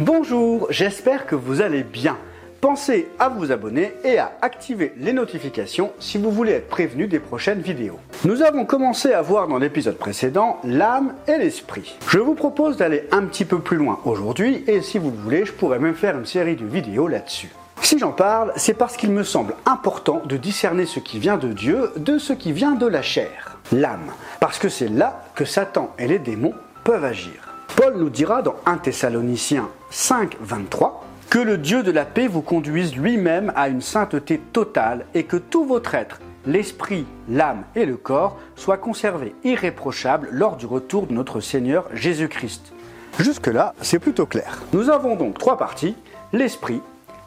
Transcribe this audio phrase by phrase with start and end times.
[0.00, 2.16] Bonjour, j'espère que vous allez bien.
[2.60, 7.20] Pensez à vous abonner et à activer les notifications si vous voulez être prévenu des
[7.20, 8.00] prochaines vidéos.
[8.24, 11.96] Nous avons commencé à voir dans l'épisode précédent l'âme et l'esprit.
[12.08, 15.44] Je vous propose d'aller un petit peu plus loin aujourd'hui et si vous le voulez,
[15.44, 17.52] je pourrais même faire une série de vidéos là-dessus.
[17.80, 21.52] Si j'en parle, c'est parce qu'il me semble important de discerner ce qui vient de
[21.52, 25.94] Dieu de ce qui vient de la chair, l'âme, parce que c'est là que Satan
[26.00, 27.53] et les démons peuvent agir.
[27.76, 32.42] Paul nous dira dans 1 Thessaloniciens 5, 23 que le Dieu de la paix vous
[32.42, 37.96] conduise lui-même à une sainteté totale et que tout votre être, l'esprit, l'âme et le
[37.96, 42.72] corps, soient conservés irréprochables lors du retour de notre Seigneur Jésus-Christ.
[43.18, 44.60] Jusque-là, c'est plutôt clair.
[44.72, 45.96] Nous avons donc trois parties,
[46.32, 46.80] l'esprit,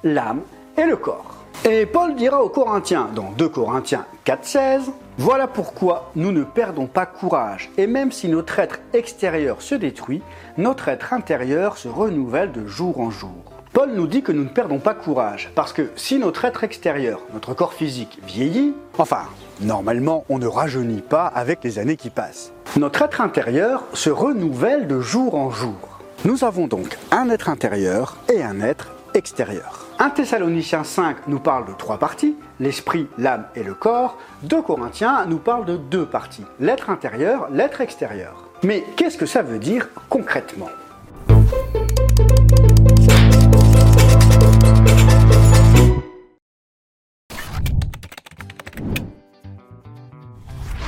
[0.03, 0.41] l'âme
[0.77, 1.36] et le corps.
[1.69, 4.83] Et Paul dira aux Corinthiens dans 2 Corinthiens 4.16,
[5.17, 10.21] Voilà pourquoi nous ne perdons pas courage, et même si notre être extérieur se détruit,
[10.57, 13.51] notre être intérieur se renouvelle de jour en jour.
[13.73, 17.19] Paul nous dit que nous ne perdons pas courage, parce que si notre être extérieur,
[17.33, 19.23] notre corps physique, vieillit, enfin,
[19.59, 24.87] normalement on ne rajeunit pas avec les années qui passent, notre être intérieur se renouvelle
[24.87, 25.99] de jour en jour.
[26.23, 29.86] Nous avons donc un être intérieur et un être extérieur.
[29.99, 34.19] 1 Thessaloniciens 5 nous parle de trois parties, l'esprit, l'âme et le corps.
[34.43, 38.43] 2 Corinthiens nous parle de deux parties, l'être intérieur, l'être extérieur.
[38.63, 40.69] Mais qu'est-ce que ça veut dire concrètement?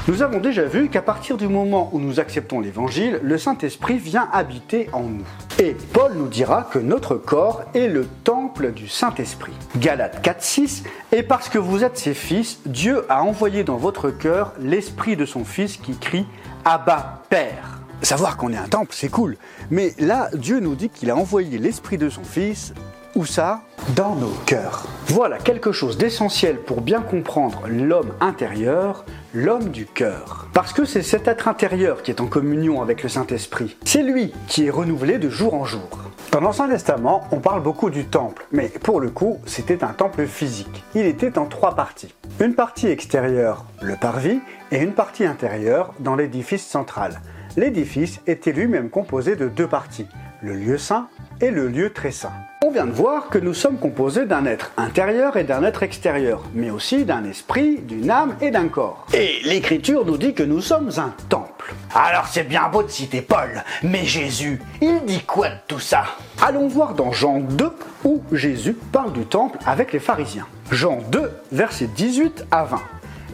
[0.10, 4.28] Nous avons déjà vu qu'à partir du moment où nous acceptons l'Évangile, le Saint-Esprit vient
[4.34, 5.26] habiter en nous.
[5.60, 9.54] Et Paul nous dira que notre corps est le temple du Saint-Esprit.
[9.78, 14.54] Galates 4.6 Et parce que vous êtes ses fils, Dieu a envoyé dans votre cœur
[14.60, 16.26] l'Esprit de son Fils qui crie
[16.66, 17.80] Abba, Père.
[18.02, 19.38] Savoir qu'on est un temple, c'est cool.
[19.70, 22.74] Mais là, Dieu nous dit qu'il a envoyé l'Esprit de son Fils
[23.16, 23.62] où ça
[23.96, 24.86] Dans nos cœurs.
[25.08, 30.48] Voilà quelque chose d'essentiel pour bien comprendre l'homme intérieur, l'homme du cœur.
[30.54, 33.78] Parce que c'est cet être intérieur qui est en communion avec le Saint-Esprit.
[33.86, 35.90] C'est lui qui est renouvelé de jour en jour.
[36.32, 40.28] Dans l'Ancien Testament, on parle beaucoup du temple, mais pour le coup, c'était un temple
[40.28, 40.84] physique.
[40.94, 42.14] Il était en trois parties.
[42.40, 44.40] Une partie extérieure, le parvis,
[44.72, 47.20] et une partie intérieure dans l'édifice central.
[47.58, 50.06] L'édifice était lui-même composé de deux parties,
[50.44, 51.08] le lieu saint
[51.42, 52.34] et le lieu très saint.
[52.70, 56.44] On vient de voir que nous sommes composés d'un être intérieur et d'un être extérieur,
[56.54, 59.08] mais aussi d'un esprit, d'une âme et d'un corps.
[59.12, 61.74] Et l'Écriture nous dit que nous sommes un temple.
[61.96, 66.04] Alors c'est bien beau de citer Paul, mais Jésus, il dit quoi de tout ça?
[66.44, 67.72] Allons voir dans Jean 2
[68.04, 70.46] où Jésus parle du temple avec les pharisiens.
[70.70, 72.78] Jean 2, versets 18 à 20.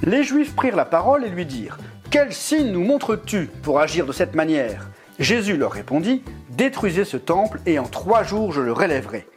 [0.04, 1.78] Les Juifs prirent la parole et lui dirent
[2.10, 4.88] Quel signe nous montres-tu pour agir de cette manière?
[5.20, 6.24] Jésus leur répondit
[6.56, 9.28] Détruisez ce temple et en trois jours je le relèverai.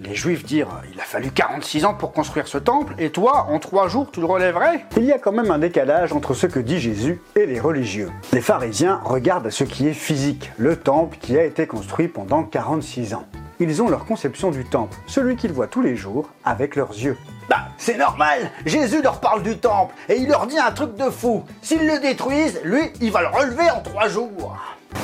[0.00, 3.58] Les Juifs dirent Il a fallu 46 ans pour construire ce temple et toi, en
[3.58, 4.84] trois jours, tu le relèverais?
[4.96, 8.10] Il y a quand même un décalage entre ce que dit Jésus et les religieux.
[8.32, 12.44] Les pharisiens regardent à ce qui est physique, le temple qui a été construit pendant
[12.44, 13.26] 46 ans.
[13.58, 17.16] Ils ont leur conception du temple, celui qu'ils voient tous les jours avec leurs yeux.
[17.48, 21.10] Bah, c'est normal Jésus leur parle du temple et il leur dit un truc de
[21.10, 21.42] fou.
[21.60, 24.56] S'ils le détruisent, lui, il va le relever en trois jours.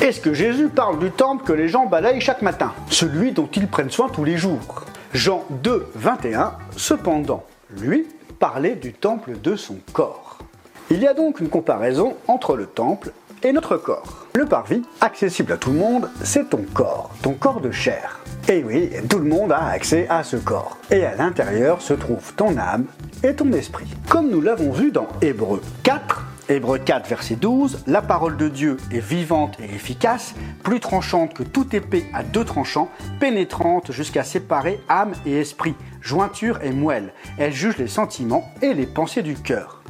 [0.02, 2.72] Est-ce que Jésus parle du temple que les gens balayent chaque matin?
[2.90, 4.84] Celui dont ils prennent soin tous les jours.
[5.14, 7.44] Jean 2, 21, cependant,
[7.80, 8.06] lui
[8.38, 10.38] parlait du temple de son corps.
[10.90, 13.12] Il y a donc une comparaison entre le temple
[13.42, 14.26] et notre corps.
[14.34, 18.20] Le parvis, accessible à tout le monde, c'est ton corps, ton corps de chair.
[18.48, 20.76] Et oui, tout le monde a accès à ce corps.
[20.90, 22.84] Et à l'intérieur se trouve ton âme
[23.22, 23.86] et ton esprit.
[24.08, 28.76] Comme nous l'avons vu dans Hébreu 4, Hébreu 4, verset 12, la parole de Dieu
[28.92, 34.78] est vivante et efficace, plus tranchante que toute épée à deux tranchants, pénétrante jusqu'à séparer
[34.90, 37.14] âme et esprit, jointure et moelle.
[37.38, 39.82] Elle juge les sentiments et les pensées du cœur.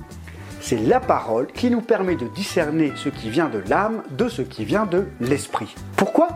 [0.60, 4.40] C'est la parole qui nous permet de discerner ce qui vient de l'âme de ce
[4.40, 5.74] qui vient de l'esprit.
[5.96, 6.28] Pourquoi?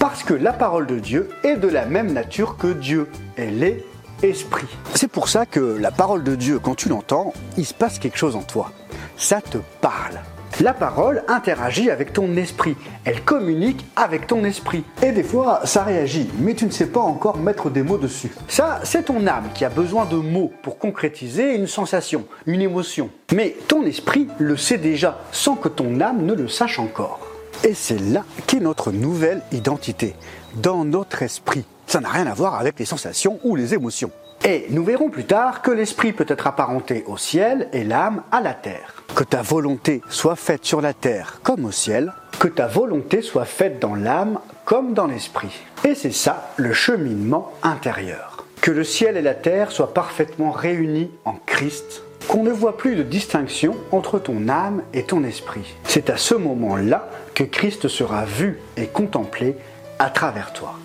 [0.00, 3.08] Parce que la parole de Dieu est de la même nature que Dieu.
[3.36, 3.84] Elle est
[4.24, 4.66] esprit.
[4.96, 8.18] C'est pour ça que la parole de Dieu, quand tu l'entends, il se passe quelque
[8.18, 8.72] chose en toi
[9.20, 10.18] ça te parle.
[10.60, 12.74] La parole interagit avec ton esprit,
[13.04, 14.82] elle communique avec ton esprit.
[15.02, 18.32] Et des fois, ça réagit, mais tu ne sais pas encore mettre des mots dessus.
[18.48, 23.10] Ça, c'est ton âme qui a besoin de mots pour concrétiser une sensation, une émotion.
[23.32, 27.20] Mais ton esprit le sait déjà, sans que ton âme ne le sache encore.
[27.62, 30.14] Et c'est là qu'est notre nouvelle identité,
[30.56, 31.64] dans notre esprit.
[31.86, 34.10] Ça n'a rien à voir avec les sensations ou les émotions.
[34.44, 38.40] Et nous verrons plus tard que l'esprit peut être apparenté au ciel et l'âme à
[38.40, 38.99] la terre.
[39.20, 43.44] Que ta volonté soit faite sur la terre comme au ciel, que ta volonté soit
[43.44, 45.52] faite dans l'âme comme dans l'esprit.
[45.84, 48.46] Et c'est ça le cheminement intérieur.
[48.62, 52.96] Que le ciel et la terre soient parfaitement réunis en Christ, qu'on ne voit plus
[52.96, 55.74] de distinction entre ton âme et ton esprit.
[55.84, 59.54] C'est à ce moment-là que Christ sera vu et contemplé
[59.98, 60.78] à travers toi.